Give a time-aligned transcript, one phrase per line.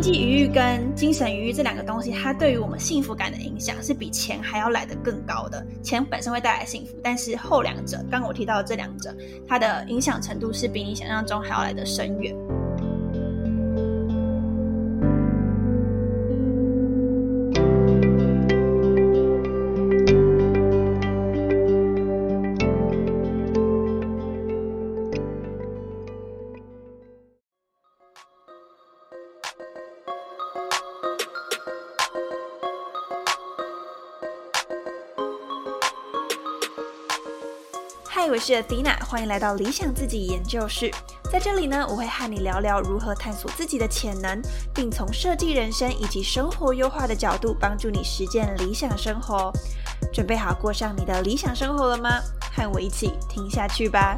[0.00, 5.66] 经济余裕跟精神余裕这两个东西，它对于我们幸福感的影响是比钱还要来得更高的。
[5.82, 9.12] 钱本身会带来幸福，但是后两者，刚刚我提到的这两者，
[9.48, 12.32] 它的影响程度是比你想象中还要来得深远。
[38.38, 40.92] 我是 Athena，欢迎来到理想自己研究室。
[41.28, 44.40] 在这里呢，我会和你聊聊如何探索自己的潜能，
[44.72, 49.52] 并从设计人生以及生活优化的角度，帮助你实践理想生活。
[50.12, 52.20] 准备好过上你的理想生活了吗？
[52.54, 54.14] 和我一起听下去吧。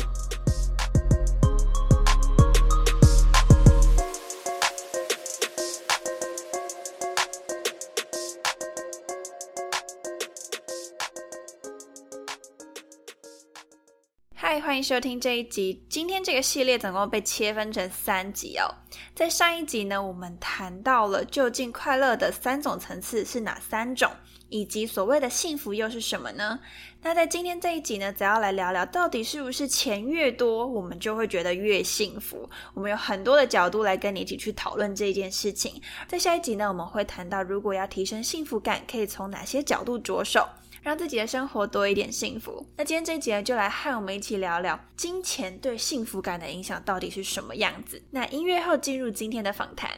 [14.52, 15.80] 嗨，欢迎收听这一集。
[15.88, 18.66] 今天这个系列总共被切分成三集哦。
[19.14, 24.10] 在上一集呢，我们谈到了究竟快乐的三种层次是哪三种，
[24.48, 26.58] 以及所谓的幸福又是什么呢？
[27.00, 32.50] 那在今天这一集呢，则要来聊聊到底是不是钱越多，我们就会觉得越幸福。
[32.74, 35.80] 我们有很多的角度来跟你一起去讨论这件事情。
[36.08, 40.44] 在下一集呢，我们会谈到如果要提升幸福感，可以从哪些角度着手。
[40.82, 42.66] 让自己的生活多一点幸福。
[42.76, 48.02] 那今天这一集呢就来和我们一起聊聊金钱对幸福感的影响到底是什么样子。
[48.10, 49.90] 那音乐后进入今天的访谈。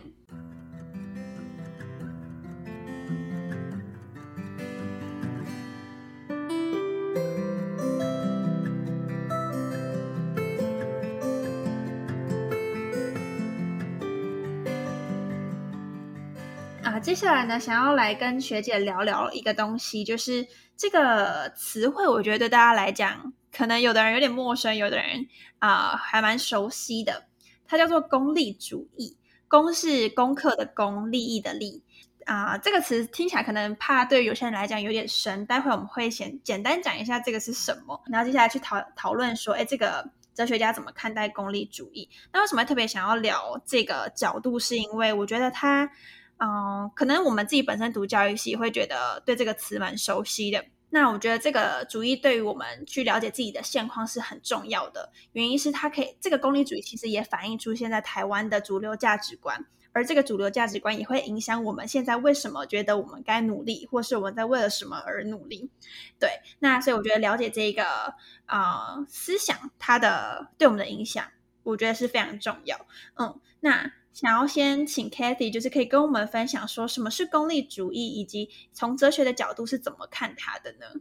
[17.03, 25.27] 接下来呢，想要来跟学姐聊聊一个东西，就是这个词汇，我觉得对大家来讲，可能有的人有点陌生，有的人
[25.59, 27.25] 啊还蛮熟悉的。
[27.67, 29.17] 它叫做功利主义，
[29.49, 31.83] 功是功课的功，利益的利
[32.25, 32.57] 啊。
[32.57, 42.09] 这个词听起来可能怕对有些人来讲有点深，待会我们会先简单讲一下这个是什么，然后接下来去讨讨论说，哎，这个哲学家怎么看待功利主义？
[42.33, 44.57] 那为什么特别想要聊这个角度？
[44.57, 45.91] 是因为我觉得它。
[46.45, 50.65] 嗯，可能我们自己本身读教育系会觉得对这个词蛮熟悉的。
[50.91, 55.13] 那我觉得这个主义对于我们去了解自己的现况是很重要的。
[55.35, 65.71] 原因是它可以，这个功利主义其实也反映出现在台湾的主流价值观，而这个主流价值观也会影响我们现在为什么觉得我们该努力，或是我们在为了什么而努力。
[66.19, 68.15] 对，那所以我觉得了解这个
[68.47, 71.25] 啊思想，它的对我们的影响，
[71.63, 72.85] 我觉得是非常重要。
[73.15, 73.93] 嗯，那。
[74.13, 81.01] 想要先请 Kathy，就是可以跟我们分享说什么是功利主义，以及从哲学的角度是怎么看它的呢？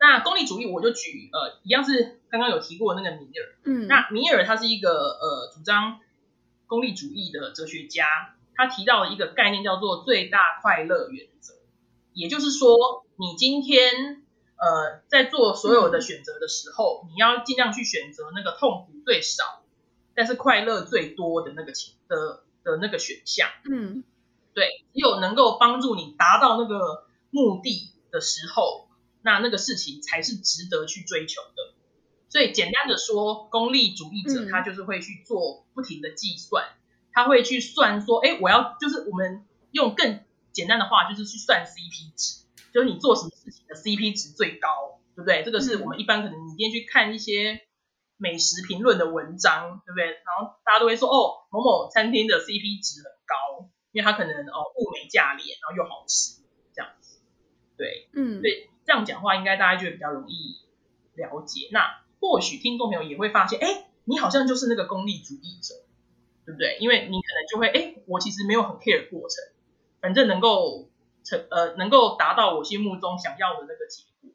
[0.00, 3.58] 那功利主义，我就举呃，一样是刚刚有提过那个米尔。
[3.64, 5.98] 嗯，那米尔他是一个呃主张
[6.66, 8.06] 功利主义的哲学家，
[8.54, 11.54] 他提到了一个概念叫做最大快乐原则，
[12.12, 14.22] 也就是说，你今天
[14.54, 19.64] 呃在做所有的选择的时候，你要尽量去选择那个痛苦最少。
[20.18, 24.02] 但是快乐最多的那个情的的那个选项，嗯，
[24.52, 28.88] 对，只有能够帮助你达到那个目的的时候，
[29.22, 31.72] 那那个事情才是值得去追求的。
[32.28, 36.66] 所以简单的说，功利主义者他就是会去做不停的计算，
[37.12, 40.18] 他会去算说，哎，我要就是我们用更
[40.50, 42.42] 简单的话，就是去算 CP 值，
[42.74, 45.44] 就是你做什么事情的 CP 值最高，对不对？
[45.44, 47.67] 这个是我们一般可能你今天去看一些。
[48.18, 50.06] 美食评论的文章，对不对？
[50.06, 56.42] 然后大家都会说，哦，某某餐厅的 CP 值很高，因为它可能哦物美价廉，然后又好吃，
[56.74, 57.20] 这样子。
[57.76, 60.66] 对，嗯，对，这样讲话应该大家就会比较容易
[61.14, 61.68] 了解。
[61.70, 65.74] 那或许听众朋友也会发现，哎，你好像就是那个功利主义者，
[66.44, 66.76] 对不对？
[66.80, 69.44] 因为你可能就会，哎，我其实没有很 care 过程，
[70.00, 70.90] 反正能够
[71.22, 74.30] 成呃能够达到我心目中想要的那个结果，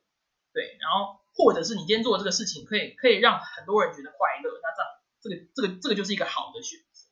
[0.54, 1.23] 对，然后。
[1.36, 4.90] 或者是你今天做这个事情，可以可以让很多人觉得快乐，那这样
[5.20, 7.08] 这个这个这个就是一个好的选择。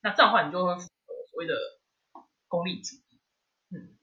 [0.00, 1.54] 那这样的话，你就会符合所谓的
[2.48, 3.20] 功利主义。
[3.70, 3.94] 嗯，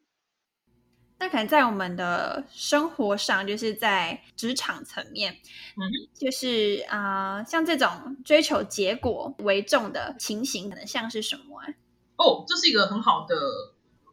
[1.17, 5.81] 那可能在我们的生活上，就是在职场层面，嗯，
[6.13, 11.67] 就是啊，像这种追求结果为重的情形，可能像是什么啊？
[12.17, 13.35] 哦，这是一个很好的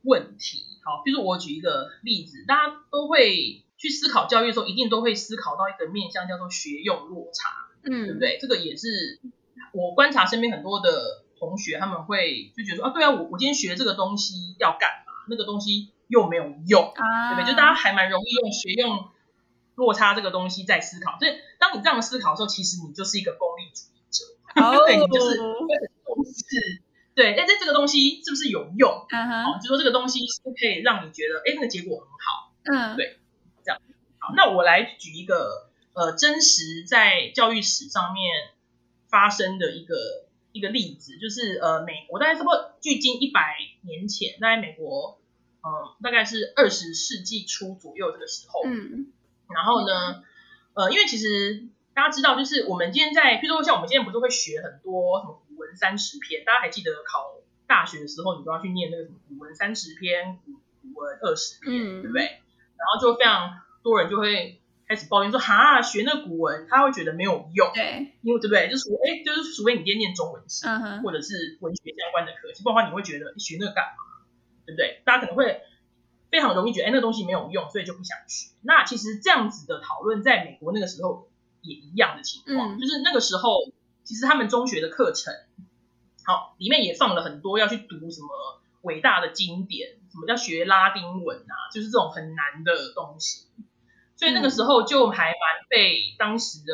[0.04, 0.64] 问题。
[0.82, 3.66] 好，比如说我举一个例子，大家都会。
[3.82, 7.50] 去思考教育的时候，一定都会思考到一个面向，叫做学用落差，
[7.82, 8.38] 嗯，对不对？
[8.40, 9.18] 这个也是
[9.72, 15.12] 我观察身边很多的同学他们会就觉得说啊，对啊，我我今天学这个东西要干嘛？
[15.28, 17.50] 那个东西又没有用，对不对？
[17.50, 19.08] 就大家还蛮容易用学用
[19.74, 21.18] 落差这个东西在思考。
[21.18, 24.24] 所以当你这样思考的时候，其实你就是一个功利主义者，
[24.86, 26.82] 对你就是会很重视，
[27.16, 29.06] 对，哎，这这个东西是不是有用？
[29.10, 32.52] 嗯哼，就说这个东西是可以让你觉得，哎，那个结果很好。
[32.64, 33.18] 嗯，对。
[34.22, 38.50] 好，那我来举一个呃真实在教育史上面
[39.08, 39.96] 发生的一个。
[40.54, 45.18] 一个例子就是呃，美国大概差不多距今一百年前，大概美国
[45.62, 49.10] 呃大概是二十世纪初左右这个时候，嗯，
[49.48, 50.22] 然后呢，
[50.74, 57.32] 呃，因为其实大家知道，就是我们今天在，譬如说像我们今天不是会学很多什么古文三十篇，大家还记得考
[57.66, 60.52] 大学的时候，你都要去念那个什么古文三十篇、古
[60.82, 62.24] 古文二十篇，对不对？
[62.76, 64.58] 然后就非常多人就会。
[64.84, 68.68] 开始抱怨说哈学那古文他会觉得没有用，对，因为对不对？
[68.68, 70.66] 就是哎，就是除非你今天念中文系，
[71.02, 74.26] 或者是文学相关的科系，不然的话你会觉得学那个干嘛？
[74.66, 75.00] 对不对？
[75.06, 75.62] 大家可能会
[76.30, 78.50] 非常容易觉得哎，那东西没有用，所以就不想学。
[78.60, 81.30] 那其实这样子的讨论在美国那个时候
[81.62, 83.72] 也一样的情况，就是那个时候
[84.04, 85.32] 其实他们中学的课程，
[86.26, 88.28] 好里面也放了很多要去读什么
[88.82, 93.46] 伟大的经典，什么叫学拉丁文啊，就是这种很难的东西。
[94.22, 96.72] 所以那个时候就还蛮被当时的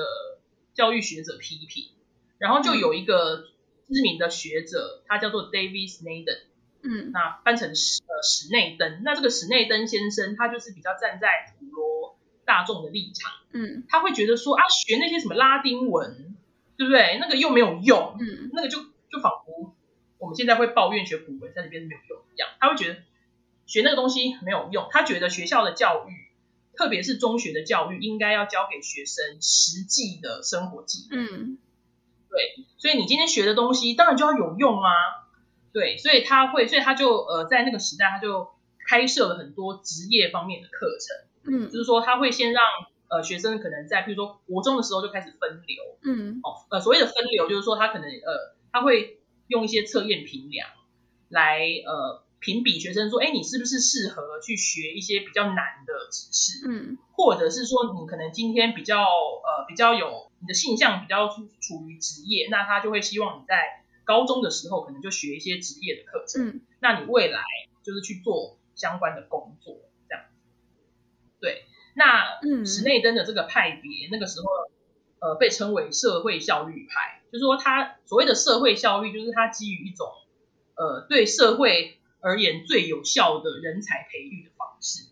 [0.74, 1.92] 教育学者批评，
[2.36, 3.38] 然后就有一个
[3.86, 6.40] 知名的学者，他叫做 David Snaden，
[6.82, 16.36] 嗯，那翻成史呃史内登，那这个史内登先生他就是比较站在普罗大众的立场，嗯，他会觉得说啊学那些什么拉丁文，
[16.76, 17.16] 对不对？
[17.18, 18.78] 那个又没有用，嗯，那个就
[19.10, 19.74] 就仿佛
[20.18, 23.00] 我们现在会抱怨学古文在那边没有用一样，他会觉得
[23.64, 26.27] 学那个东西没有用，他觉得学校的教育。
[26.78, 31.24] 特别是中学的教育，应该要教给学生实际的生活技能。
[31.24, 31.58] 嗯，
[32.30, 34.88] 对，所以你今天学的东西，当然就要有用啊。
[35.72, 38.48] 对，所以他会，所以他就呃，在那个时代，他就
[38.86, 41.52] 开设了很多职业方面的课程。
[41.52, 42.62] 嗯，就是说他会先让
[43.08, 45.98] 呃学生可能在，比如说国中的时候就开始分流。
[46.04, 50.68] 嗯，哦，呃，所谓的分流就是说他可能呃他会用一些测验评量
[51.28, 52.22] 来呃。
[52.40, 56.68] 评比学生说，哎，你是不是适合去学一些比较难的知识？
[56.68, 66.46] 嗯，或者是说你可能今天比较呃比较有你的性向比较处处于职业，那他就会希望你在高中的时候可能就学一些职业的课程。
[66.46, 67.42] 嗯，那你未来
[67.82, 69.74] 就是去做相关的工作
[70.08, 70.24] 这样。
[71.40, 71.64] 对，
[71.96, 74.46] 那史内登的这个派别那个时候
[75.18, 80.06] 呃被称为社会效率派，就是说他所谓的社会效率，就是他基于一种
[80.76, 81.96] 呃对社会。
[82.20, 85.04] 而言最有效的人才培育的方式，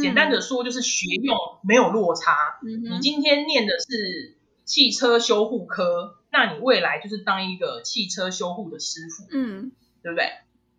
[0.00, 2.58] 简单的说就是学用没有落差。
[2.62, 9.72] 你今天念的是汽车修护科，那你未来就是当一个汽车修护的师傅，嗯，
[10.02, 10.24] 对不对？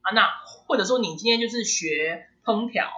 [0.01, 0.29] 啊，那
[0.67, 2.89] 或者说你今天就是学烹调，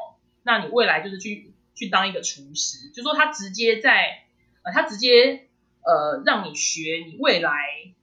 [0.44, 4.26] 那你未来就是去去当一个厨师，就说他直接在
[4.64, 5.48] 呃，他直接
[5.82, 7.52] 呃让你学你未来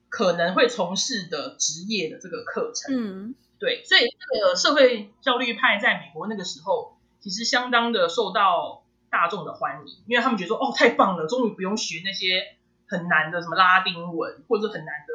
[0.09, 3.35] 可能会从事的职业的这个课程，嗯。
[3.59, 12.55] 对，所以这个社会教育派在美国那个时候，其实相当的受到大众的欢迎，因为他们觉得说，哦，太棒了，终于不用学那些
[12.85, 15.13] 很难的什么拉丁文或者很难的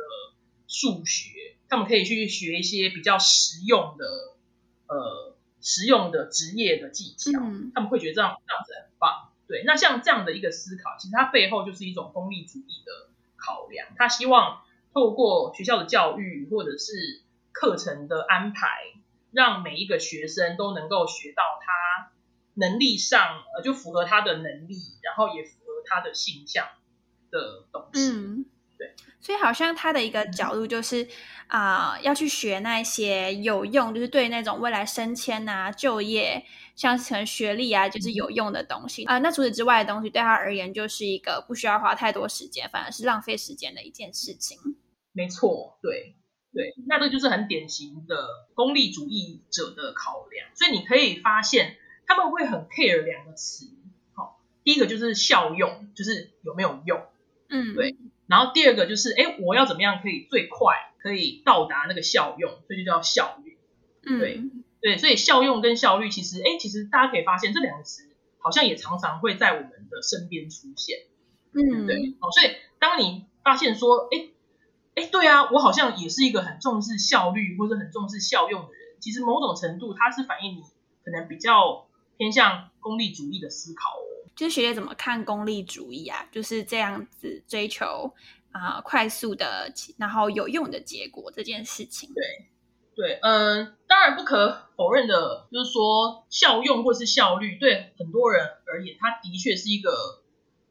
[0.66, 4.06] 数学，他们可以去学一些比较实用的，
[4.88, 7.38] 呃，实用的职业的技巧，
[7.74, 9.28] 他们会觉得这样这样子很棒。
[9.46, 14.62] 对，那像这样的一个思考，其实它背后就是一种功利主义的考量，他希望
[14.94, 17.20] 透过学校的教育或者是
[17.52, 18.68] 课程的安排，
[19.30, 22.12] 让每一个学生都能够学到他
[22.54, 26.66] 能力上，呃，就符合他的能力，然后也符合他的性向
[27.30, 28.10] 的东西。
[28.10, 28.44] 嗯，
[28.76, 28.94] 对。
[29.20, 31.06] 所以好像他的一个角度就是
[31.46, 36.44] 啊，要去学那些有用，就是对那种未来升迁啊、就业，
[36.74, 39.18] 像可能学历啊，就是有用的东西啊。
[39.18, 44.58] 那除此之外的东西，对他而言就是一个不需要花太多时间，反而是浪费时间的一件事情。
[45.12, 46.16] 没错，对。
[46.54, 53.70] 对，那这就是很典型的功利主义者的考量，所以你可以发现他们会很 care 两个词，
[54.12, 57.02] 好，第一个就是效用，就是有没有用，
[57.48, 63.56] 嗯，对，然后第二个就是，哎，我要怎么样可以最快可以到达那个效用，所以就叫效率，
[64.04, 64.42] 嗯，对，
[64.82, 70.98] 对，所以效用跟效率其实，哎，其实大家可以发现这两个词好像也常常会在我们的身边出现，
[71.54, 74.28] 嗯，对，哦，所以当你发现说，哎。
[74.94, 78.96] 哎，对啊，我好像也是一个很重视效率或者很重视效用的人。
[79.00, 80.62] 其实某种程度，它是反映你
[81.04, 84.30] 可能比较偏向功利主义的思考哦。
[84.36, 86.26] 就是学姐怎么看功利主义啊？
[86.30, 88.14] 就是这样子追求
[88.52, 92.12] 啊快速的，然后有用的结果这件事情。
[92.14, 92.24] 对，
[92.94, 100.22] 对，嗯，当然不可否认的，就是说效用或是效率，对很多人而言，它的确是一个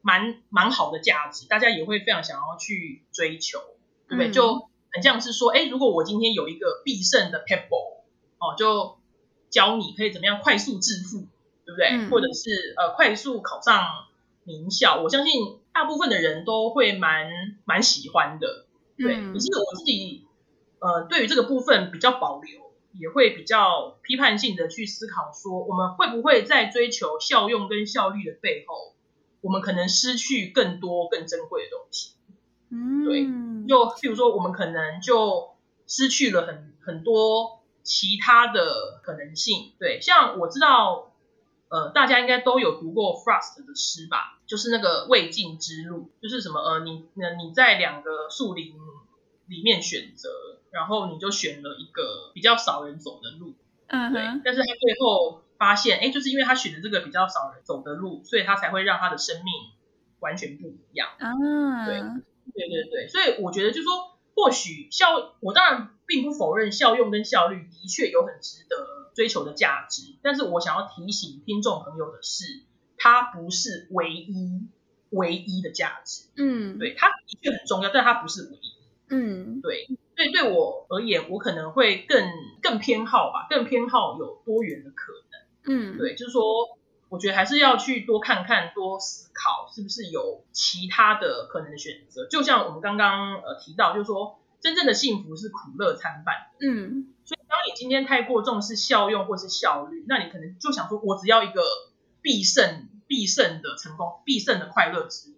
[0.01, 3.59] 蛮蛮好的价值，大家也会非常想要去追求，
[4.11, 4.29] 对不对？
[4.31, 8.01] 就很像是说，哎，如果我今天有一个必胜的 pebble，
[8.39, 8.97] 哦，就
[9.49, 11.27] 教你可以怎么样快速致富，
[11.65, 12.09] 对不对？
[12.09, 13.85] 或者是呃快速考上
[14.43, 17.29] 名校，我相信大部分的人都会蛮
[17.63, 18.65] 蛮喜欢的，
[18.97, 19.15] 对。
[19.15, 20.25] 可是我自己
[20.79, 22.59] 呃对于这个部分比较保留，
[22.99, 28.93] 也会比较批判性的去思考，说我们会不会在追求效用跟效率的背后，
[29.39, 32.15] 我们可能失去更多更珍贵的东西。
[32.71, 33.21] 嗯，对，
[33.67, 35.55] 又譬如说，我们可能就
[35.87, 39.73] 失去了很很多其他的可能性。
[39.77, 41.11] 对，像我知道，
[41.69, 44.39] 呃，大家应该都有读过 Frost 的诗吧？
[44.47, 48.73] 就是那个未尽之路，就是什么呃，你呃你在两个树林
[49.47, 50.29] 里面选择，
[50.71, 53.53] 然后你就选了一个比较少人走的路，
[53.87, 54.21] 嗯，对。
[54.43, 59.53] 但是他最后发现，哎，就是因为他选的这个比较少人走的路，所以他才会让他的生命
[60.19, 61.09] 完全不一样。
[61.19, 62.01] 啊，对。
[62.53, 72.63] 对对对，所以我觉得就是说，或许效，我当然并不否认效用跟效率的确有很值得追求的价值，但是我想要提醒听众朋友的是，
[72.97, 74.67] 它不是唯一
[75.11, 76.29] 唯一的价值。
[76.35, 78.73] 嗯，对，它的确很重要，但它不是唯一。
[79.09, 82.29] 嗯，对，所以对我而言，我可能会更
[82.61, 85.93] 更偏好吧，更偏好有多元的可能。
[85.93, 86.77] 嗯，对，就是说。
[87.11, 92.25] 我觉得还是要去多看看、多思考，是不是有其他的可能的选择。
[92.29, 96.33] 就像我们刚刚呃提到，就是说真正的幸福是苦乐参半。
[96.61, 101.61] 嗯，所以当你今天太过重视效用或是效率，那你可能就想说，我只要一个
[102.21, 105.35] 必胜、必胜的成功、必胜的快乐之路，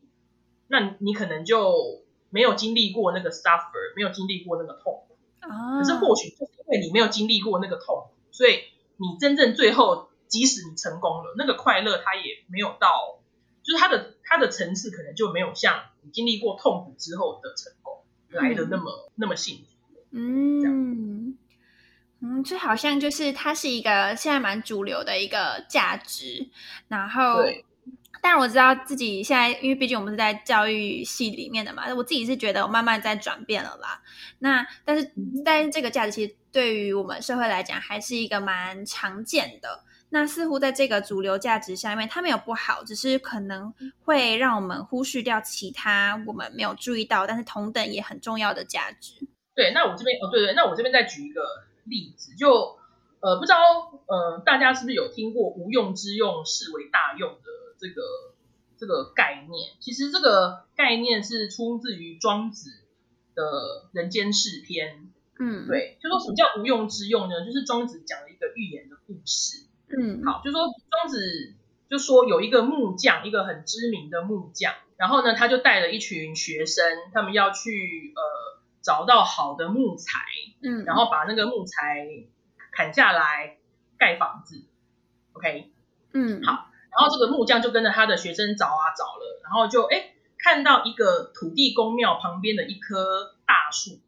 [0.67, 5.17] 那你可能就没有经历过那个 suffer，没有经历过那个痛苦。
[5.39, 8.59] 啊，可是或许就是因为你没有经历过那个痛苦，所以
[8.97, 10.09] 你真正最后。
[10.33, 13.19] 即使你成功了，那个快乐它也没有到，
[13.61, 17.99] 就是它的它的层次可能就没有像你经历过痛苦之后的成功
[18.29, 20.01] 来的那么那么幸福。
[20.09, 21.37] 嗯
[22.19, 26.49] 嗯，就好像就是它是一个现在蛮主流的一个价值，
[26.87, 27.43] 然后，
[28.19, 34.01] 但我知道自己现在，因为毕竟我们是在教育系里面的嘛，我自己是觉得我慢慢在转变了啦。
[34.39, 35.11] 那但是
[35.45, 39.83] 但是这个价值其实对于我们社会来讲，还是一个蛮常见的。
[40.13, 43.73] 那似乎在这个主流价值下面，它没有不好，只是可能
[44.05, 49.27] 会让我们忽视掉其他我们没有注意到，但是同等也很重要的价值。
[49.55, 51.41] 对，那我这边哦，对对，那我这边再举一个
[51.85, 52.77] 例子，就
[53.21, 53.57] 呃，不知道
[54.05, 58.03] 呃，大家是不是有听过“无用之用，视为大用”的这个
[58.77, 59.71] 这个概念？
[59.79, 62.69] 其实这个概念是出自于庄子
[63.33, 63.43] 的
[63.93, 64.95] 《人间世篇》。
[65.39, 67.43] 嗯，对，就说什么叫无用之用呢？
[67.43, 69.63] 就是庄子讲了一个寓言的故事。
[69.89, 71.53] 嗯，好，就说庄子
[71.89, 80.19] 就说有一个木匠，一个很知名的木匠，然后呢，他就带了一群学生，他们要去呃找到好的木材，
[80.63, 82.07] 嗯，然后把那个木材
[82.71, 83.57] 砍下来
[83.99, 84.65] 盖房子
[85.33, 85.71] ，OK，
[86.13, 93.99] 嗯，好，然后这个木匠就跟着他的学生找啊找了，然后就哎看到一个土地公庙旁边的一棵大树，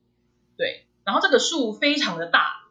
[0.58, 2.64] 对，然后这个树非常的大。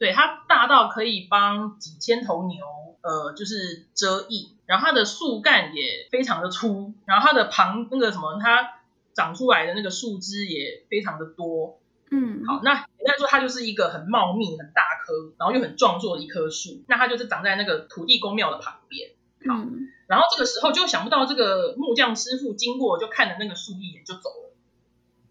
[0.00, 2.64] 对它大到可以帮几千头牛，
[3.02, 8.80] 呃，就是遮荫，然后它的树干也非常的粗，然后它的旁那个什么，它
[9.12, 11.80] 长出来的那个树枝也非常的多，
[12.10, 19.10] 嗯，好，那简单说，它就是一个很茂密、很大棵，然后又很壮作的一棵树，那它就是长在那个土地公庙的旁边，
[19.46, 19.66] 好，
[20.06, 24.54] 然后这个时候就想不到这个木匠师傅经过就看了那个树一眼就走了，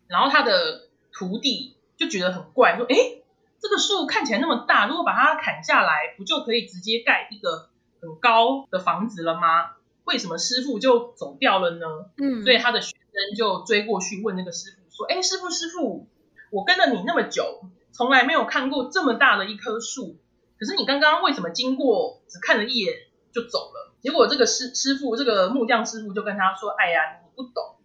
[0.08, 3.16] 然后他的徒弟就觉得很怪，说，哎。
[3.62, 7.70] 这个树看起来那么大，如果把它砍下来，不就可以直接盖一个
[8.02, 9.72] 很高的房子了吗？
[10.06, 11.86] 为什么师傅就走掉了呢？
[12.18, 16.08] 嗯，所以他的学生就追过去问那个师傅说：“哎，师傅师傅，
[16.52, 17.62] 我跟了你那么久，
[17.92, 20.18] 从来没有看过这么大的一棵树，
[20.58, 22.96] 可是你刚刚为什么经过只看了一眼
[23.34, 27.76] 就走了？”结果这个师师傅，这个木匠师傅就跟他说：“哎呀，你不懂，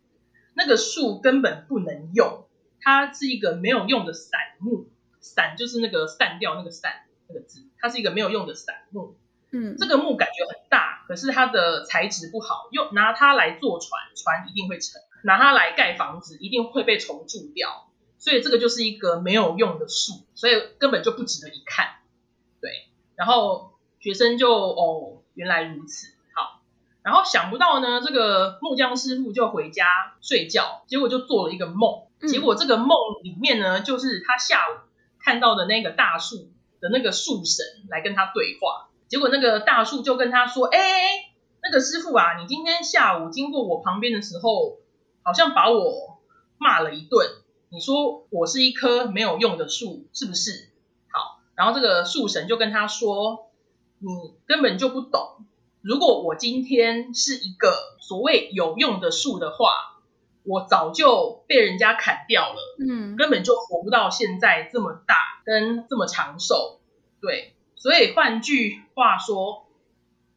[0.55, 2.47] 那个树根本不能用，
[2.81, 4.87] 它是一个没有用的散木。”
[5.25, 9.17] 散就是那个散掉那个散那个字，它是一个没有用的散木。
[9.51, 17.89] 嗯，这个木感觉很大，可是它的材质不好，用拿它来坐船，船一定会沉；拿它来盖房子，一定会被虫蛀掉。
[18.19, 21.87] 所以这个就是一个没有用的树，所以根本就不值得一看。
[22.61, 22.71] 对，
[23.17, 26.09] 然后学生就哦，原来如此。
[26.35, 26.61] 好，
[27.03, 29.87] 然后想不到呢，这个木匠师傅就回家
[30.21, 32.03] 睡觉，结果就做了一个梦。
[32.27, 34.79] 结果这个梦里面呢，就是他下午
[35.25, 36.51] 看到的那个大树
[36.81, 38.91] 的那个树神来跟他对话。
[39.09, 40.79] 结果那个大树就跟他说：“哎，
[41.63, 44.79] 那个师傅啊，你今天下午经过我旁边的时候，
[45.23, 46.21] 好像把我
[46.59, 47.27] 骂了一顿。
[47.71, 50.71] 你说我是一棵没有用的树，是不是？
[51.11, 53.51] 好，然后这个树神就跟他说：
[53.99, 55.47] 你根本就不懂。”
[55.83, 59.94] 如果我今天是一个所谓有用的树的话，
[60.45, 66.81] 我早就被人家砍掉了，嗯，根本就活不到现在这么大跟这么长寿，
[67.21, 69.67] 对，所以换句话说，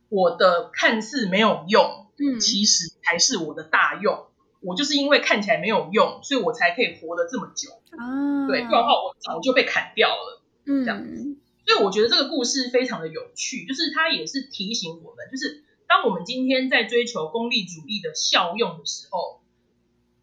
[0.09, 4.27] 我的看似没有用，嗯，其实才是我的大用，
[4.61, 11.03] 我就是因为看起来没有用，所以我才可以活得这么久，啊，对，不然的话我早就被砍掉了，嗯，这样。
[11.03, 11.37] 子。
[11.65, 19.41] 所以我觉得这个故事非常的有趣，就是它也是提醒我们，就是当我们今天在追求功利主义的效用的时候，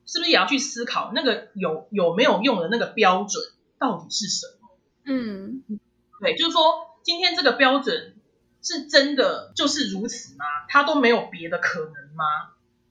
[0.06, 3.42] 是不是也要去思考那个有有没有用的那个标准
[3.78, 4.68] 到底是什么？
[5.04, 5.62] 嗯，
[6.20, 6.62] 对，就是说
[7.02, 8.14] 今天这个标准
[8.62, 10.44] 是真的就是如此吗？
[10.68, 12.24] 它都没有别的可能吗？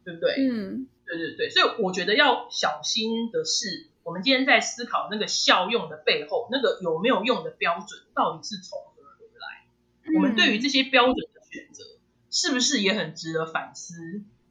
[0.04, 0.36] 对不对？
[0.38, 3.90] 嗯，对对对，所以我觉得要小心的是。
[4.06, 10.18] 我们今天在思考那个效用的背后，那个有没有用的标准到底是从何而来？
[10.18, 11.86] 我们对于这些标准的选择，
[12.30, 13.94] 是不是也很值得反思？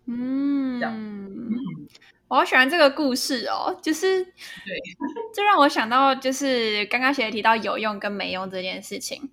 [0.07, 0.97] 嗯，这样。
[2.33, 4.33] 我好喜欢这个故事哦，就是对，
[5.35, 9.29] 这让我想到就是刚刚学姐提到有用跟没用这件事情。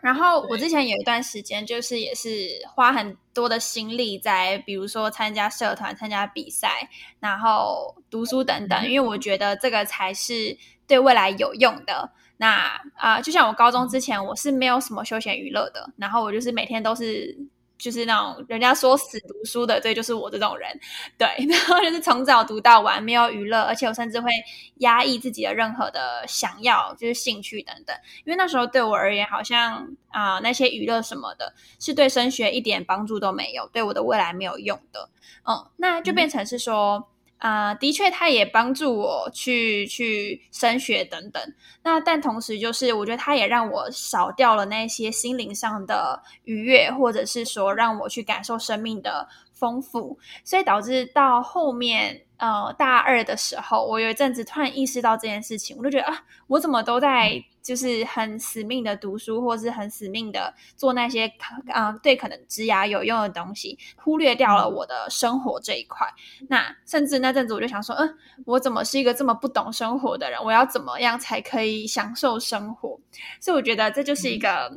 [0.00, 12.10] 然后我之前有一段时间，就是也是花很多的心力在，比如说参加社团、参加比赛，然后读书等等，因为我觉得这个才是对未来有用的。
[12.38, 17.38] 那啊，就像我高中之前，我是没有什么休闲娱乐的，然后我就是每天都是。
[17.76, 20.70] 就是那种人家说死读书的，对，就是我这种人，
[21.18, 24.30] 对， 然后就是从早读到晚，没有娱乐，而且我甚至会
[24.76, 35.08] 压抑自己的任何的想要，就是兴趣等等，因为那时候对我而言，好像啊那些娱乐什么的，是对升学一点帮助都没有，对我的未来没有用的，
[35.46, 37.08] 嗯，那就变成是说。
[37.44, 41.42] 啊，的确，它也帮助我去去升学等等。
[41.82, 50.18] 那但同时，就是我觉得它也让我少掉了那些心灵上的愉悦，或者是说让我去感受生命的丰富。
[50.42, 57.44] 所以导致到后面，呃，大二的时候，我有一阵子突然意识到这件事情，我就觉得啊，我怎么都在。
[57.64, 61.32] 就是很死命的读书，或是很死命的做那些
[61.68, 66.06] 啊，对可能职涯有用的东西，忽略掉了我的生活这一块。
[66.50, 70.38] 那甚至那阵子我就想说，嗯，我怎么是一个这么不懂生活的人？
[70.44, 73.00] 我要怎么样才可以享受生活？
[73.40, 74.70] 所以我觉得这就是一个，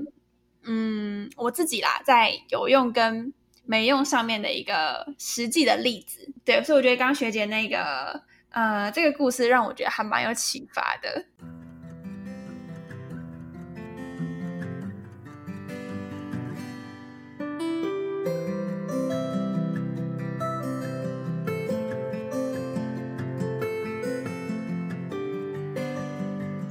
[0.63, 3.34] 嗯，我自己啦，在有用跟
[3.65, 6.32] 没用上面的一个实际的例子。
[6.45, 11.26] 对，所以我觉得刚学姐那个，呃，这个故事让我觉得还蛮有启发的。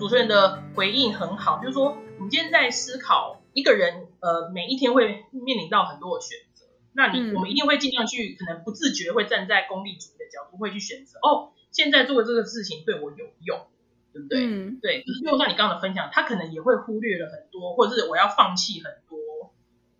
[0.07, 13.66] 主持人的回应很好，就是说，我们今天在思考一个人，呃，每一天会面临到很多的选择，那你我们一定会尽量去，可能不自觉会站在功利主义的角度，会去选择，哦，现在做的这个事情对我有用，
[14.12, 14.38] 对不对？
[14.47, 15.03] 嗯，对。
[15.03, 19.53] 就是就像你刚刚的分享，他可能也会忽略了很多，或者是我要放弃很多，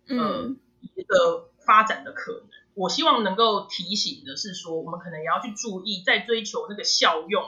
[0.07, 0.57] 嗯，
[0.95, 2.43] 一个发展的可能。
[2.75, 7.43] 我希望能够提醒的是说，我们可能也要去注意，在追求那个效用。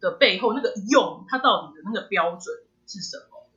[0.00, 2.54] 的背后那个用，它到底的那个标准
[2.86, 3.48] 是什么？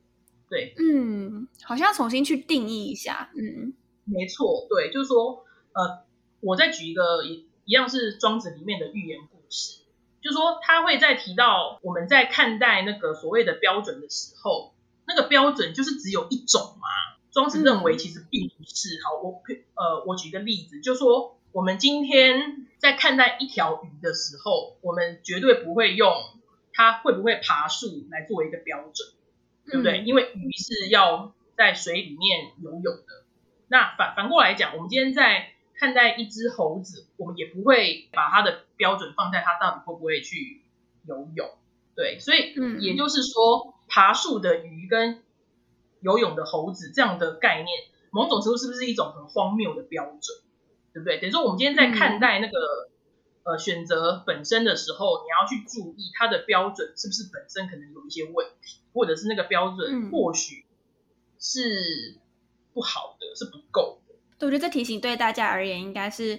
[0.48, 3.30] 对，嗯，好像要重新去定义一下。
[3.36, 3.74] 嗯，
[4.04, 6.04] 没错，对，就是说，呃，
[6.40, 9.80] 我再举一个一一样是庄子里面的寓言故事，
[10.22, 14.72] 就是说他会在提到我们在看待那个所谓的标准的时候，
[15.06, 16.88] 那个标准就是只有一种嘛？
[17.30, 18.98] 庄子认为其实并不是。
[19.04, 19.42] 好，我
[19.74, 26.12] 呃，我举个例子，就说我们今天在看待一条鱼的时候，我们绝对不会用。
[26.80, 29.08] 它会不会爬树来作为一个标准，
[29.66, 30.04] 对不对？
[30.06, 33.24] 因为鱼是要在水里面游泳的。
[33.66, 40.62] 那反反过来讲，我们今天在看待一只猴子，我们也不会把它的标准放在它到底会不会去
[41.04, 41.50] 游泳。
[41.96, 45.20] 对，所以也就是说，爬树的鱼跟
[45.98, 47.68] 游泳的猴子这样的概念，
[48.12, 50.38] 某种程度是不是一种很荒谬的标准？
[50.92, 51.18] 对不对？
[51.18, 52.88] 等于说，我们今天在看待那个。
[53.44, 60.66] 呃，选择本身的时候，你要去注意它的标准是不是本身可能有一些问题，或者是那个标准或许
[61.38, 62.18] 是
[62.74, 64.46] 不好的，是不够的。
[64.46, 66.38] 我觉得这提醒对大家而言应该是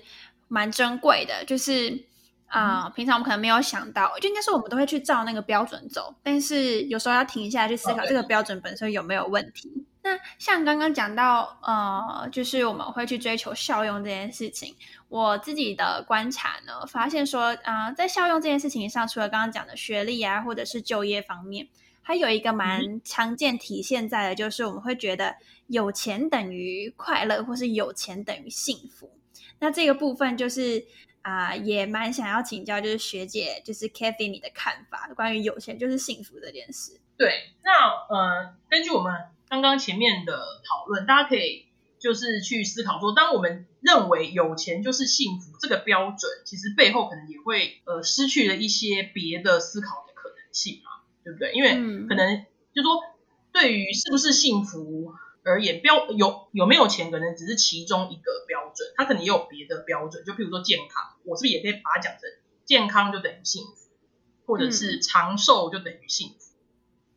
[0.49, 2.05] 蛮珍贵的，就是
[2.45, 9.87] 啊，平常我们可能没有想到，就应该是我们都会去照那个标准走，但是有时候要停下来去思考这个标准本身有没有问题。
[10.01, 14.75] 那像刚刚讲到，呃，就是我们会去追求效用这件事情，
[15.09, 21.67] 我自己的观察呢，发现说，啊，在效用这件事情上，除了刚刚讲的学历啊，或者是就业方面。
[22.01, 25.35] 还有一个蛮常见体现在的，就是我们会觉得
[25.67, 29.11] 有钱等于快乐，或是有钱等于幸福。
[29.59, 30.83] 那这个部分就是
[31.21, 36.99] 啊，也蛮想要请教，就是学姐，就是 Kathy 你的看法，关于有钱就是幸福这件事。
[37.15, 37.71] 对，那
[38.09, 39.13] 呃，根据我们
[39.49, 41.65] 刚刚前面的讨论，大家可以
[41.99, 50.91] 就是去思考说，当我们认为有钱就是幸福这个标准，其实背后可能也会呃失去了一些别的思考的可能性嘛。
[51.21, 51.51] 对不对？
[51.53, 53.03] 因为可能就说，
[53.51, 60.23] 对于是不是幸福而言，标有有没有钱，可能只是其中一个标准，它可能也有别的标准。
[60.25, 62.21] 就譬如说健康，我是不是也可以把它讲成
[62.65, 63.89] 健康就等于幸福，
[64.47, 66.55] 或者是长寿就等于幸福？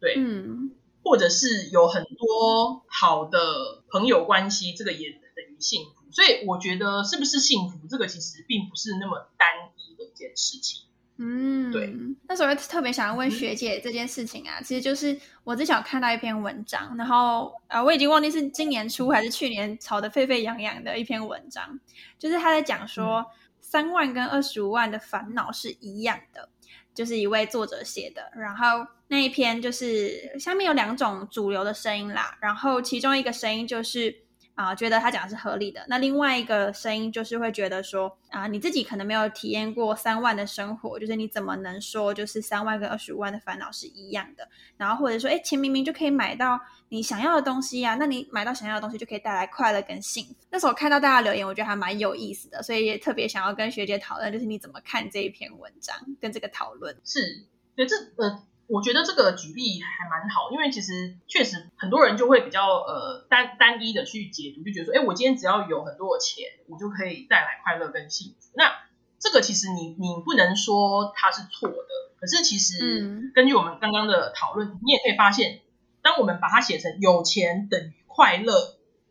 [0.00, 0.61] 对，嗯，
[1.02, 6.02] 或者是有很多好的朋友关系，这个也等于幸福。
[6.10, 10.82] 所以我觉得，是不是幸福，这个其实并不是那么单一的一件事情。
[11.16, 11.94] 嗯，对。
[12.26, 21.78] 那时候特别想要问学姐这件事情啊，其实就是我之前有看到一篇文章，然后呃，我已经忘记是今年初还是去年炒得沸沸扬扬的一篇文章，
[22.18, 23.24] 就是他在讲说
[23.60, 26.48] 三万跟二十五万的烦恼是一样的，
[26.94, 28.30] 就是一位作者写的。
[28.36, 34.21] 然后那一篇就是下面有两种主流的声音啦，然后其中一个声音就是。
[34.54, 35.84] 啊，觉得他讲的是合理的。
[35.88, 44.46] 那另外一个声音就是会觉得说，啊，你自己可能没有体验过三万的生活，就是你怎么能说就是三万跟二十五万的烦恼是一样的？
[44.76, 46.60] 然后或者说，哎，钱明明就可以买到
[46.90, 50.34] 你想要的东西呀，那你买到想要的东西就可以带来快乐跟幸福。
[50.50, 56.94] 那时候看到大家留言，我觉得还蛮有意思的，所以也特别想要跟学姐讨论，就是你怎么看这一篇文章跟这个讨论？
[57.04, 58.42] 是，对，这呃。
[58.72, 68.50] 我觉得这个举例还蛮好，因为其实确实很多人就会比较呃单单一的去解读，就觉得说，哎，我今天只要有很多的钱，我就可以带来快乐跟幸福。
[68.54, 68.72] 那
[69.18, 71.76] 这个其实你你不能说它是错的，
[72.18, 75.60] 可是其实根据我们刚刚的讨论，你也可以发现，
[76.00, 78.54] 当我们把它写成有钱等于快乐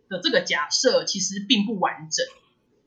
[0.10, 2.26] 的这个假设，其实并不完整，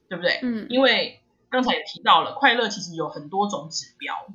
[0.09, 0.41] 对不对？
[0.43, 4.27] 嗯，因为刚才也提到了，快乐其实有很多种指标。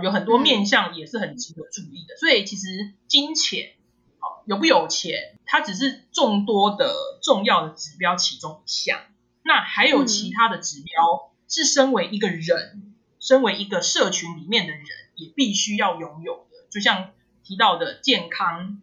[0.00, 3.74] 有很多面向也是很值得注意的，所以其实金钱，
[4.18, 9.00] 好有不有钱，它只是众多的重要的指标其中一项。
[9.42, 16.66] 那还有其他的指标，是身为一个人，身为一个社群里面的人，也必须要拥有的。
[16.70, 17.12] 就像
[17.44, 18.80] 提到的健康，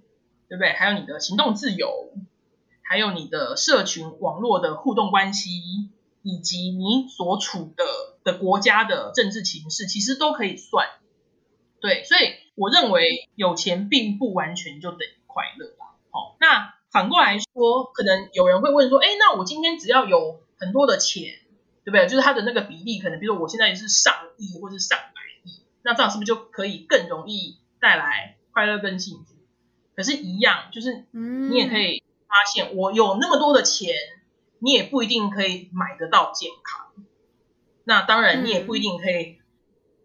[0.48, 0.72] 对不对？
[0.72, 2.14] 还有你的行动自由，
[2.82, 5.52] 还有你的社群网络的互动关系，
[6.22, 7.84] 以及你所处的
[8.24, 10.88] 的国家的政治情势，其实都可以算。
[11.84, 12.22] 对，所以
[12.56, 16.00] 我认为有钱并不完全就等于快乐啦。
[16.12, 21.40] 好，那反过来说，可能有人会问说，哎，那我今天只要有很多的钱，
[21.84, 22.08] 对不对？
[22.08, 29.36] 就是它的那个比例，可能比如说我现在是上亿或是上百亿，那这样是不是就可以更容易带来快乐跟幸福？
[29.94, 33.94] 可是，一样，就是你也可以发现，我有那么多的钱，
[34.60, 36.88] 你也不一定可以买得到健康。
[37.84, 39.42] 那当然，你也不一定可以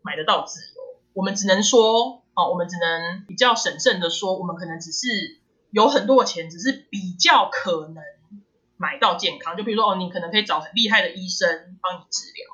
[0.03, 0.78] 买得到自由。
[1.19, 5.09] 我们只能说，哦，我们只能比较审慎的说，我们可能只是
[5.73, 7.97] 有很多的钱，只是比较可能
[8.77, 9.57] 买到健康。
[9.57, 12.47] 就比如说，哦，你可能可以找很厉害的医生帮你治疗，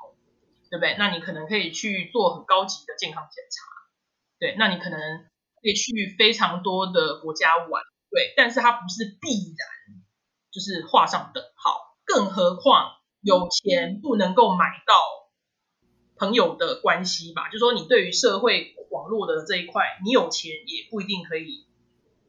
[0.71, 0.97] 对不对？
[0.99, 3.67] 那你可能可以去做很高级的健康检查，
[4.39, 4.99] 对，那你可能
[5.61, 7.69] 可以去非常多的国家玩，
[8.11, 10.01] 对，但是它不是必然，
[10.51, 11.99] 就是画上等号。
[12.07, 15.24] 更何况有钱不能够买到。
[16.17, 21.65] 朋友的关系吧，就说你对于社会网络的这一块，你有钱也不一定可以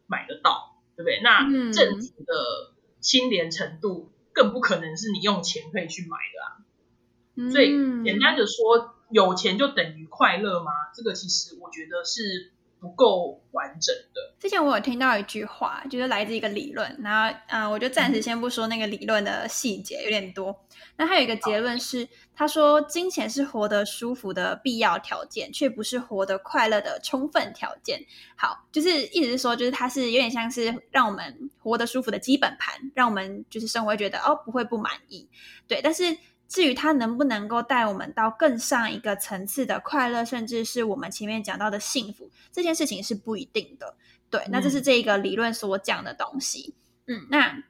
[0.07, 1.21] 买得到，对不对？
[1.21, 7.51] 那政府的清廉程度更不可能是你用钱可以去买的啊。
[7.51, 10.71] 所以简单的说，有钱就等于快乐吗？
[10.95, 12.53] 这个其实我觉得是。
[12.85, 14.35] 不够完整的。
[14.39, 20.55] 之前我有听到一句话，就是来自一个理论，然后嗯，我就暂时先不说那个理论的细节，有点多。
[20.97, 27.99] 那还有一个结论是，他说金钱是活得舒服的必要条件，却不是活得快乐的充分条件。
[28.35, 35.27] 好，就是意思是说，就是它是有点像是让我们活得舒服的基本盘，让我们就是生活觉得哦不会不满意。
[35.67, 36.15] 对，但是。
[36.47, 43.95] 至于它能不能够带我们到更上一个层次的快乐，甚至是我们前面讲到的幸福，这件事情是不一定的。
[44.29, 46.75] 对，那这是这个理论所讲的东西。
[47.07, 47.63] 嗯，那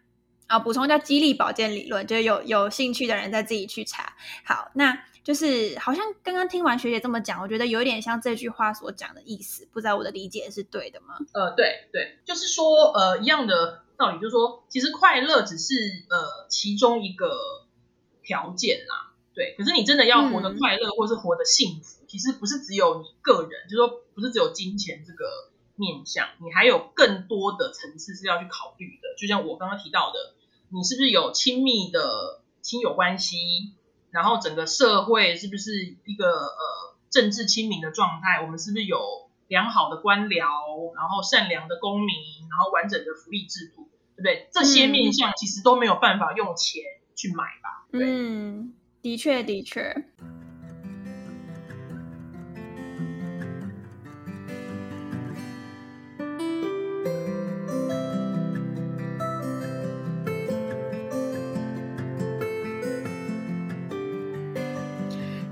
[0.47, 4.13] 啊，补充叫激励保健理论，就是有有兴趣的人再自己去查。
[4.43, 11.15] 好，那就是好像刚刚听完学姐这么讲，我觉得有点像这句话所讲的意思，不知道我的理解是对的吗？
[11.33, 15.73] 呃，对对，就是说呃一样的道理，就是说其实快乐只是
[16.09, 17.35] 呃其中一个
[18.25, 19.53] 条件啦，对。
[19.57, 29.15] 可是你真的要活得快乐，或是活得幸福，其实不是只有你个人，就是说不是只有金钱这个面向，你还有更多的层次是要去考虑的。
[29.17, 30.33] 就像我刚刚提到的。
[30.69, 33.38] 你是不是有亲密的亲友关系？
[34.09, 38.41] 然后整个社会是不是一个呃政治亲民的状态？
[38.41, 40.95] 我们是不是有良好的官僚？
[40.95, 42.49] 然后善良的公民？
[42.49, 44.49] 然后完整的福利制度，对不对？
[44.51, 46.81] 这些面向其实都没有办法用钱
[47.15, 47.85] 去买吧？
[47.97, 49.81] 嗯，的确，的确。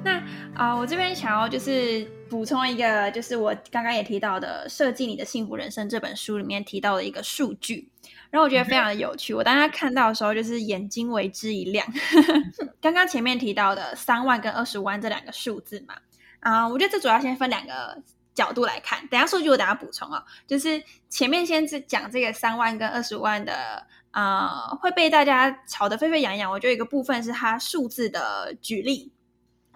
[0.04, 0.22] 那
[0.54, 7.88] 啊，我这边想要就是补充一个，就是我刚刚也提到的《设计你的幸福人生》这本书里面提到的一个数据，
[8.32, 9.36] 然后我觉得非常的有趣。
[9.36, 11.86] 我当时看到的时候，就是眼睛为之一亮。
[12.82, 15.94] 刚刚前面提到的三万跟二十万这两个数字嘛，
[16.40, 18.02] 啊，我觉得这主要先分两个
[18.34, 19.08] 角度来看。
[19.10, 20.24] 等下数据我等下补充哦。
[20.48, 26.52] 就是前面先是讲这个三万跟二十万的，啊，会被大家吵得沸沸扬扬。
[26.52, 29.13] 我觉得一个部分是它数字的举例。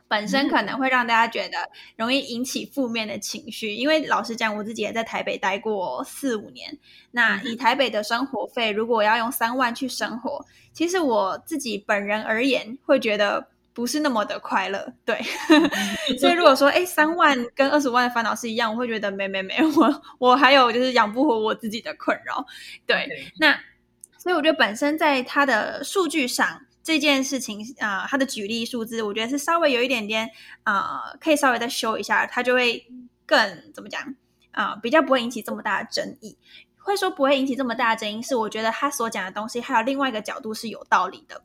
[0.08, 1.58] 本身可能会让大家觉得
[1.96, 6.78] 容易引起负面的情绪，因为老实讲，我自己也在台北待过四五年。
[7.12, 14.94] 那以台北的生活费，如果要用三万去生活，其实我自己本人而言，会觉得不是那么的快乐。
[15.04, 15.22] 对，
[16.18, 22.46] 所以如果说，哎，三万跟二十万的烦恼是一样，我会觉得没没没，我我还有就是养不活我自己的困扰。
[22.86, 23.60] 对，那
[24.18, 26.62] 所以我觉得本身在它的数据上。
[26.88, 30.30] 这件事情啊，他的举例数字，我觉得是稍微有一点点
[30.64, 32.88] 啊，可以稍微再修一下，他就会
[33.26, 34.16] 更怎么讲
[34.52, 36.38] 啊，比较不会引起这么大的争议。
[36.78, 41.44] 会说不会引起这么大的争议，是我觉得他所讲的东西还有另外一个角度是有道理的。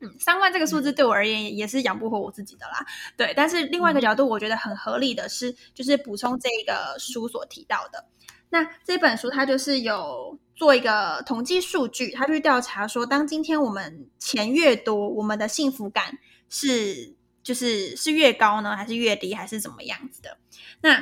[0.00, 2.84] 嗯，三万这个数字对我而言也是养不活我自己的啦。
[3.16, 8.04] 对，但是另外一个角度，我觉得很合理的是，就是补充这个书所提到的。
[8.52, 16.18] 那这本书它就是有做一个统计数据，它去调查说，当今天我们钱越多，我们的幸福感
[16.50, 20.36] 是就是是越高呢，还是越低，还是怎么样子的？
[20.82, 21.00] 那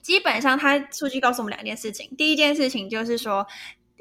[0.00, 2.10] 基本上，它数据告诉我们两件事情。
[2.16, 3.46] 第一件事情就是说，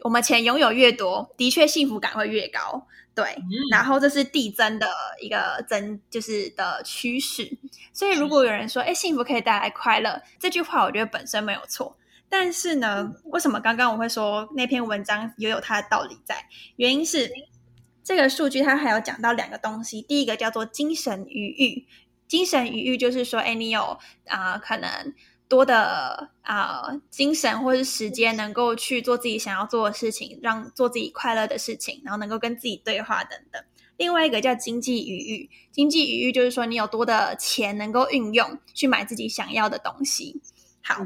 [0.03, 3.25] 我们钱拥有越多，的确幸福感会越高，对。
[3.69, 4.87] 然后这是递增的
[5.19, 7.51] 一个增，就是的趋势。
[7.91, 11.97] 所以如果有人说，哎，幸福可以带来快乐，这句话我觉得本身没有错。
[12.29, 16.45] 但是呢，为什么刚刚我会说那篇文章也有它的道理在？
[16.75, 17.31] 原因是
[18.03, 21.87] 这个数据它还有讲到两个东西，第一个叫做精神余裕。
[22.27, 24.89] 精神余裕就是说，哎，你有啊，可能
[25.47, 33.63] 多的啊精神或是时间，能够去做自己想要做的事情，让做自己快乐的事情，然后能够跟自己对话等等。
[33.95, 40.41] 另外一个叫经济余裕，经济余裕就是说你有多的钱能够运用去买自己想要的东西。
[40.81, 40.97] 好。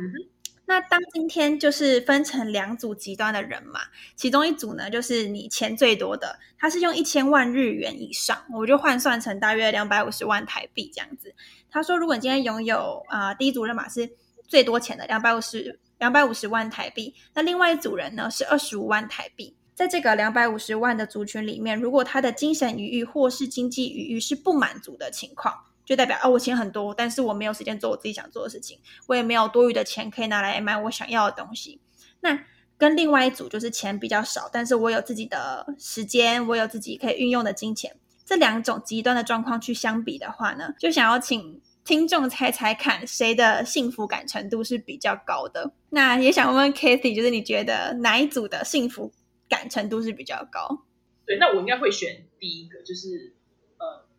[0.71, 3.81] 那当今天就是分成两组极端的人嘛，
[4.15, 11.35] 其中一组呢，就是你钱最多的，他是用一千万日元以上，我就换算成大约两百五十万台币这样子。
[11.69, 14.09] 他说，如果你今天拥有啊，第一组人马是
[14.47, 25.53] 最多钱的两百五十两百五十万台币，那另外一组人呢是二十五万台币，在这个两百五十万的族群里面，如果他的精神余裕或是经济余裕是不满足的情况。
[25.91, 31.81] 就代表啊，我钱很多，但是我没有时间做我自己想做的事情，我也没有多余的钱可以拿来买我想要的东西。
[32.21, 32.45] 那
[32.77, 37.93] 跟另外一组就是钱比较少，但是我有自己的时间，我有自己可以运用的金钱，
[38.25, 45.73] 这两种极端的状况去相比的话呢，就想要请听众猜猜看，谁的幸福感程度是比较高的？
[45.89, 49.11] 那也想问问 Kathy，就是你觉得哪一组的幸福
[49.49, 50.85] 感程度是比较高？
[51.25, 53.35] 对，那我应该会选第一个，就是。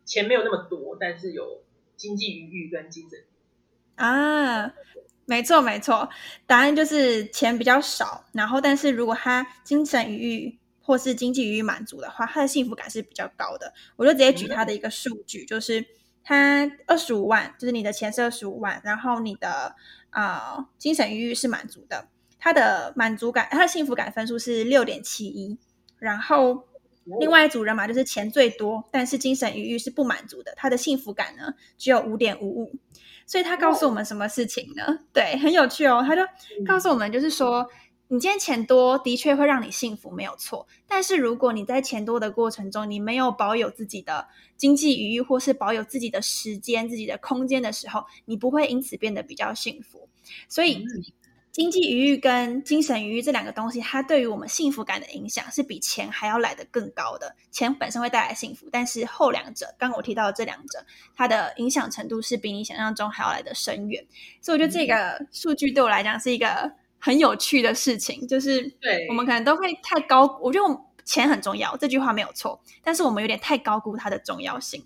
[0.05, 1.63] 钱没有那么多，但是有
[1.95, 3.19] 经济余裕跟精神
[3.95, 4.73] 啊，
[5.25, 6.09] 没错没错，
[6.45, 13.73] 答案就是钱比较少，然后但是如果他精神余裕或是经济余裕满足的话，他的幸福感是比较高的。
[13.95, 15.85] 我就直接举他的一个数据，就是
[16.23, 19.75] 他二十五万，就是你的钱是二十五万，然后你的
[20.09, 22.07] 啊精神余裕是满足的，
[22.39, 25.57] 他的满足感，他的幸福感分数是六点七一，
[25.99, 26.67] 然后。
[27.19, 32.75] 另外一组人嘛，就是钱最多，但是精神愉悦是不满足的，他的幸福感呢只有五点五五，
[33.25, 34.99] 所以他告诉我们什么事情呢？
[35.11, 36.21] 对，很有趣哦，他就
[36.65, 37.67] 告诉我们，就是说
[38.07, 40.67] 你今天钱多的确会让你幸福，没有错。
[40.87, 50.07] 但是如果你在钱多的过程中，你没有保有自己的经济余裕，或是保有自己的时间、自己的空间的时候，你不会因此变得比较幸福。
[50.47, 50.85] 所以。
[51.53, 57.35] 经济愉悦跟精神愉悦这两个东西，它对于我们幸福感的影响是比钱还要来得更高的。
[57.51, 60.83] 钱本身会带来幸福，但是后两者，刚刚我提到的这两者，
[61.15, 64.03] 它的影响程度是比你想象中还要来的深远。
[64.41, 74.83] 所以我觉得这个数据对我来讲是一个很有趣的事情，就是对我们可能都会太高，我觉得钱很重要，这句话没有错，但是我们有点太高估它的重要性。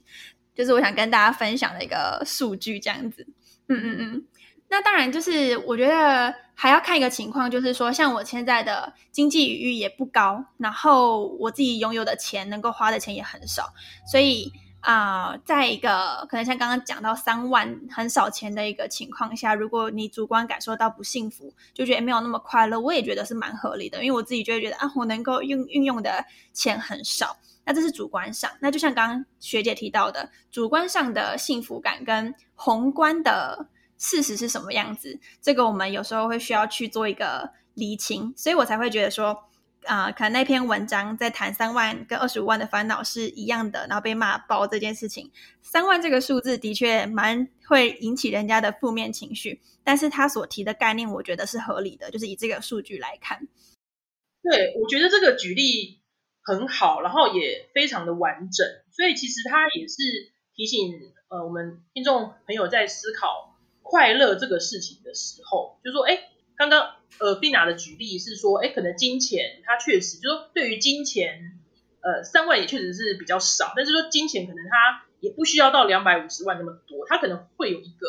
[0.53, 3.25] 就是我想跟大家分享的一个数据，这样子。
[3.69, 4.25] 嗯嗯嗯。
[4.69, 13.73] 那当然，就是我觉得还要看一个情况，就是说，像我现在的经济余裕也不高，然后我自己拥有的钱能够花的钱也很少，
[14.11, 14.51] 所以
[14.81, 28.51] 啊，在一个可能像刚刚讲到三万很少钱的一个情况下，如果你主观感受到不幸福，就觉得没有那么快乐，我也觉得是蛮合理的，因为我自己就会觉得啊，我能够运运用的钱很少，那这是主观上。
[28.59, 33.69] 那就像刚刚学姐提到的，主观上的幸福感跟宏观的。
[33.97, 35.19] 事实是什么样子？
[35.41, 39.49] 这个我们有时候会需要去做一个厘清，所以我才会觉得说，
[39.85, 45.31] 啊，可能那篇文章在谈三万跟二十五万的烦恼是一样的，然后被骂爆这件事情，
[45.61, 53.47] 三万这个数字的确蛮会引起人家的负面情绪，但是他所提的概念，我觉得是合理的，就是以这个数据来看。
[54.43, 56.01] 对，我觉得这个举例
[56.43, 59.95] 很好，然后也非常的完整，所以其实他也是
[60.55, 60.93] 提醒
[61.29, 63.56] 呃我们听众朋友在思考。
[63.89, 71.59] 快乐这个事情的时候，就说，哎，刚刚呃，碧娜的举例是说，哎，可能金钱它确实，就说对于金钱，
[72.01, 78.07] 呃，三万也确实是比较少，但是说金钱可能它也不需要到两百五十万那么多，它可能会有一个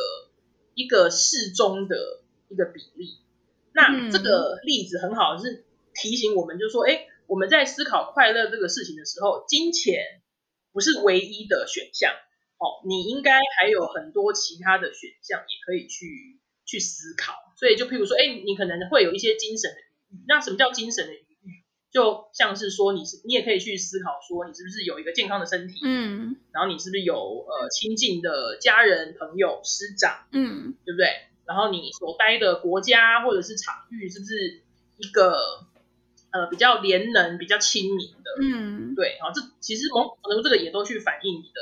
[0.74, 1.96] 一个适中的
[2.48, 3.18] 一个比例。
[3.72, 5.64] 那这个例子很好，是
[5.94, 10.20] 提醒我们，就说，哎，我们在思考快乐这个事情的时候，金钱
[10.72, 12.12] 不是唯一的选项。
[12.58, 20.24] 哦，你应该还有很多其他的选项也可以去去思考，所以就譬如说，哎，你可能会有一些精神的余裕。
[20.26, 21.64] 那什么叫精神的余裕？
[21.92, 25.78] 就像是说，你是你也可以去思考说，你是不是有一个健康的身体？
[25.84, 27.14] 嗯，然后你是不是有
[27.48, 30.26] 呃亲近的家人、朋友、师长？
[30.32, 31.06] 嗯，对不对？
[31.46, 34.62] 然后你所待的国家或者是场域是不是
[34.96, 35.38] 一个
[36.32, 38.30] 呃比较廉能、比较亲民的？
[38.42, 39.16] 嗯，对。
[39.20, 41.60] 然后这其实某可能这个也都去反映你的。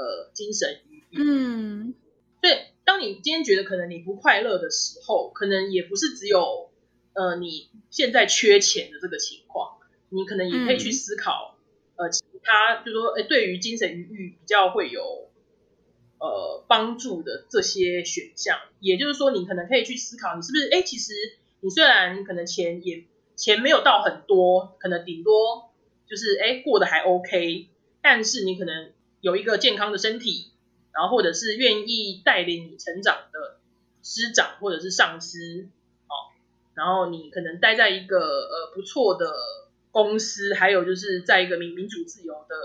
[0.00, 0.80] 呃，精神。
[1.12, 1.92] 嗯，
[2.40, 6.70] 所以当你今天觉得可能你不快乐的时候，可能也不是只有
[7.12, 9.76] 呃你现在缺钱的这个情况，
[10.08, 11.58] 你可能也可以去思考
[11.96, 15.28] 呃其他，就是说，哎，对于精神余裕比较会有
[16.18, 18.58] 呃帮助的这些选项。
[18.78, 21.12] 也就是说，你可能可以去思考，你是不是哎，其实
[21.60, 23.04] 你虽然可能钱也
[23.36, 25.70] 钱没有到很多，可能顶多
[26.08, 27.68] 就是哎过得还 OK，
[28.00, 28.92] 但是你可能。
[29.20, 30.50] 有一个健康的身体，
[30.92, 33.58] 然后或者是愿意带领你成长的
[34.02, 35.68] 师长或者是上司，
[36.08, 36.32] 哦，
[36.74, 39.34] 然后你可能待在一个呃不错的
[39.90, 42.56] 公司，还有就是在一个民民主自由的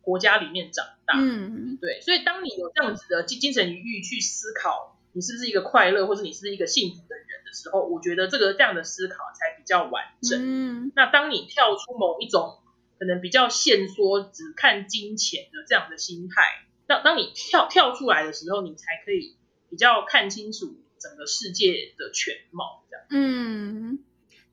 [0.00, 10.40] 国家里面长大，嗯，对，所以当你有这样子的精精神余裕去思考你是不是一个快乐或者你是一个幸福的人的时候，我觉得这个这样的思考才比较完整。
[10.40, 12.58] 嗯，那当你跳出某一种。
[13.02, 16.64] 可能比较限缩，只看金钱的这样的心态。
[16.86, 19.34] 当当你跳跳出来的时候，你才可以
[19.68, 22.84] 比较看清楚整个世界的全貌。
[22.88, 23.98] 这样，嗯，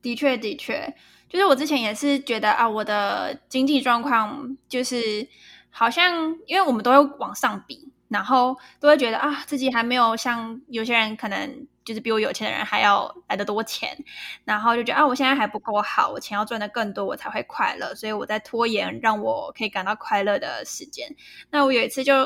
[0.02, 0.96] 的确的确，
[1.28, 5.28] 就是我之前也是觉得啊，我的经济状况就是
[5.70, 11.68] 好像，因为我们都会往上比，然后都会觉得啊，自己还没有像有些人可能。
[11.90, 13.98] 就是比我有钱的人还要来的多钱，
[14.44, 21.12] 然后就觉得啊，我现在还不够好，我钱要赚的更多，我才会快乐，所以我在拖延让我可以感到快乐的时间。
[21.50, 22.24] 那我有一次就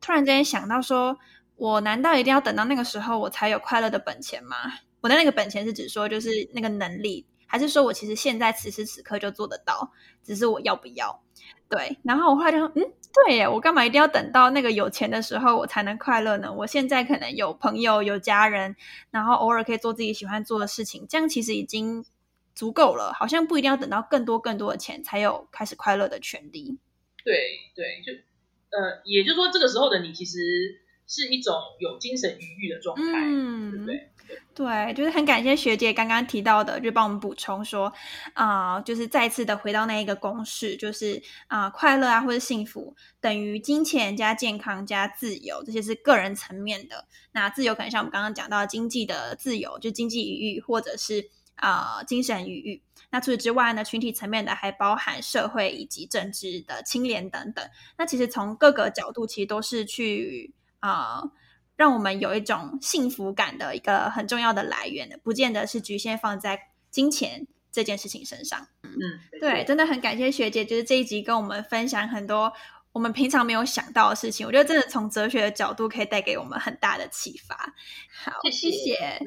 [0.00, 1.18] 突然之间想到，说
[1.56, 4.56] 我难道一定要等到那个时候我才有快乐的本钱吗？
[5.00, 9.90] 我的那个本钱是指说就是那个能力，还是说我其实现在此时此刻就做得到，
[10.22, 11.20] 只是我要不要？
[11.68, 16.52] 对，然后我后来就，嗯，对耶，我干嘛一定要等到那个有钱的时候我才能快乐呢？
[16.52, 18.76] 我现在可能有朋友、有家人，
[19.10, 22.04] 然后偶尔可以做自己喜欢做的事情，这样其实已经
[22.54, 23.12] 足够了。
[23.12, 26.78] 好像不一定要等到更多更多的钱才有开始快乐的权利。
[27.24, 27.34] 对
[27.74, 28.12] 对，就
[28.70, 30.38] 呃，也就是说，这个时候的你其实
[31.08, 33.02] 是一种有精神愉悦的状态，
[33.72, 34.10] 对不对？
[34.54, 37.92] 对，就是很感谢学姐刚刚提到的，就帮我们补充说，
[38.34, 47.06] 啊，就是再次的回到那一个公式，就是啊，快乐啊或者幸福等于金钱加健康加自由，这些是个人层面的。
[47.32, 52.80] 那自由可能像我们刚刚讲到经济的自由，就经济余裕，或者是呃精神愉悦。
[53.12, 57.64] 那除此之外呢，群体层面的还包含社会以及政治的清廉等等。
[57.96, 61.22] 那其实从各个角度，其实都是去啊，
[61.80, 66.60] 让我们有一种幸福感的一个很重要的来源的，不见得是局限放在
[66.90, 68.68] 金钱这件事情身上。
[68.82, 68.92] 嗯，
[69.40, 72.52] 对，真的很感谢学姐，就是这一集跟我们分享很多
[72.92, 74.46] 我们平常没有想到的事情。
[74.46, 77.56] 我觉得真的从哲学的角度可以带给我们很大的启发。
[78.24, 79.18] 好，谢谢。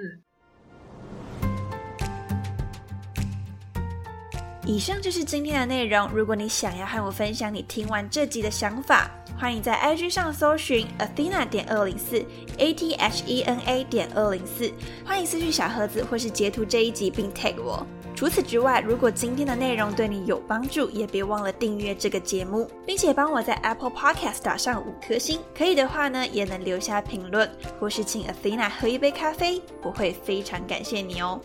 [4.65, 6.09] 以上就是今天的内容。
[6.13, 12.23] 如果你想要和我分享你听完这集的想法，欢迎在 IG 上搜寻 Athena 点二零四
[12.59, 14.71] A T H E N A 点二零四，
[15.05, 17.85] 欢迎私讯小盒子或是截图这一集并 tag 我。
[18.15, 25.39] 除此之外，如果今天的内容对你有帮助，也别忘了订阅这个节目，并且帮我在 Apple Podcast 打上五颗星。
[25.57, 27.49] 可以的话呢，也能留下评论，
[27.79, 31.41] 或是请 Athena 喝一杯咖啡，我会非常感谢你哦。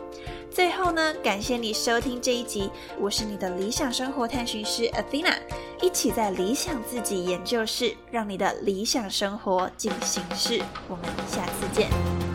[0.51, 5.35] 最后呢，感谢你收听这一集，我是你的理想生活探寻师 Athena，
[5.83, 10.63] 一起在理想自己研究室，让你的理想生活进行式。
[10.89, 12.28] 我们下次见。